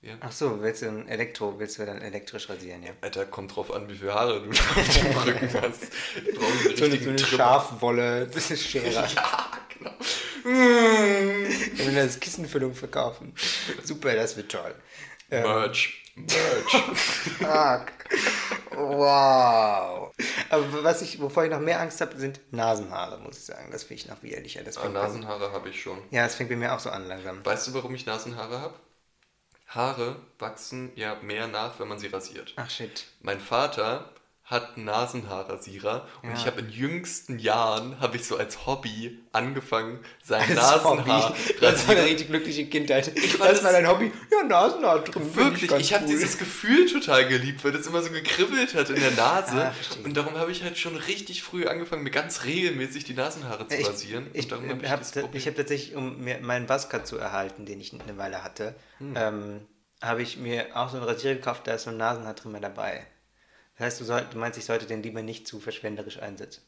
[0.02, 0.14] ja.
[0.20, 2.92] Ach so, willst du ein Elektro, willst du dann elektrisch rasieren, ja?
[3.00, 5.82] Alter, kommt drauf an, wie viele Haare du auf dem Rücken hast.
[6.24, 8.88] Du brauchst so eine, so eine Schafwolle, das ist Schere.
[8.92, 9.08] ja,
[9.76, 9.94] genau.
[10.44, 13.34] Wir das Kissenfüllung verkaufen.
[13.82, 14.74] Super, das wird toll.
[15.30, 16.04] Ähm, Merch.
[16.14, 16.82] Merch.
[17.38, 17.92] Fuck.
[18.76, 20.12] Wow.
[20.50, 23.70] Aber was ich, wovor ich noch mehr Angst habe, sind Nasenhaare, muss ich sagen.
[23.72, 24.62] Das finde ich noch widerlicher.
[24.62, 25.98] Das ah, Nasenhaare habe ich schon.
[26.10, 27.44] Ja, das fängt bei mir auch so an langsam.
[27.44, 28.74] Weißt du, warum ich Nasenhaare habe?
[29.68, 32.52] Haare wachsen ja mehr nach, wenn man sie rasiert.
[32.56, 33.06] Ach shit.
[33.20, 34.10] Mein Vater
[34.46, 36.36] hat Nasenhaarrasierer und ja.
[36.36, 41.34] ich habe in jüngsten Jahren habe ich so als Hobby angefangen sein Nasenhaar.
[41.60, 43.10] Das war eine richtig glückliche Kindheit.
[43.16, 44.12] Ich das war dein Hobby.
[44.30, 45.34] Ja, Nasenhaar drin.
[45.34, 46.10] Wirklich, ich, ich habe cool.
[46.10, 49.74] dieses Gefühl total geliebt, weil das immer so gekribbelt hat in der Nase ah,
[50.04, 53.84] und darum habe ich halt schon richtig früh angefangen, mir ganz regelmäßig die Nasenhaare zu
[53.84, 54.28] rasieren.
[54.32, 58.16] Ich, ich habe hab, hab tatsächlich, um mir meinen Buzzcut zu erhalten, den ich eine
[58.16, 59.14] Weile hatte, hm.
[59.16, 59.60] ähm,
[60.00, 63.06] habe ich mir auch so einen Rasierer gekauft, da ist so ein Nasenhaar drin dabei.
[63.76, 66.62] Das heißt, du, soll, du meinst, ich sollte den lieber nicht zu verschwenderisch einsetzen?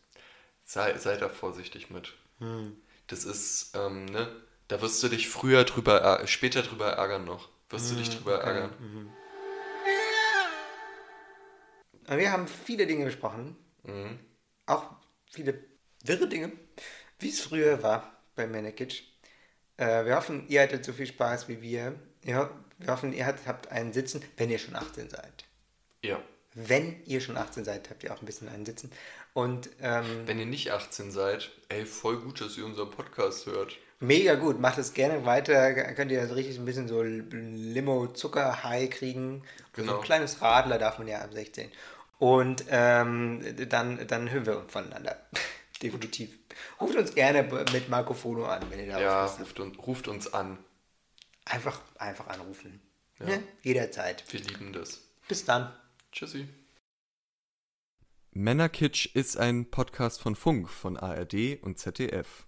[0.64, 2.14] Sei, sei da vorsichtig mit.
[2.38, 2.76] Hm.
[3.06, 4.30] Das ist, ähm, ne,
[4.68, 7.48] da wirst du dich früher drüber, später drüber ärgern noch.
[7.70, 8.46] Wirst hm, du dich hm, drüber okay.
[8.46, 8.70] ärgern.
[8.78, 9.10] Mhm.
[12.18, 13.56] Wir haben viele Dinge besprochen.
[13.82, 14.18] Mhm.
[14.66, 14.84] Auch
[15.30, 15.62] viele
[16.04, 16.52] wirre Dinge,
[17.18, 19.02] wie es früher war bei Manekitsch.
[19.78, 21.98] Äh, wir hoffen, ihr hattet so viel Spaß wie wir.
[22.24, 25.44] Ja, wir hoffen, ihr habt einen Sitzen, wenn ihr schon 18 seid.
[26.02, 26.22] Ja
[26.66, 28.90] wenn ihr schon 18 seid, habt ihr auch ein bisschen einsitzen.
[29.32, 33.76] Und ähm, wenn ihr nicht 18 seid, ey, voll gut, dass ihr unseren Podcast hört.
[34.00, 35.72] Mega gut, macht es gerne weiter.
[35.94, 39.44] Könnt ihr also richtig ein bisschen so Limo-Zucker-High kriegen.
[39.72, 39.92] Genau.
[39.92, 41.70] So ein kleines Radler darf man ja ab 16.
[42.18, 45.16] Und ähm, dann, dann hören wir voneinander.
[45.82, 46.30] Definitiv.
[46.80, 50.32] Ruft uns gerne mit Marco Fono an, wenn ihr da Ja, ruft, un ruft uns
[50.32, 50.58] an.
[51.44, 52.80] Einfach, einfach anrufen.
[53.20, 53.26] Ja.
[53.26, 53.42] Ne?
[53.62, 54.24] Jederzeit.
[54.32, 55.00] Wir lieben das.
[55.28, 55.72] Bis dann.
[56.12, 56.48] Tschüssi.
[58.32, 62.47] Männerkitsch ist ein Podcast von Funk, von ARD und ZDF.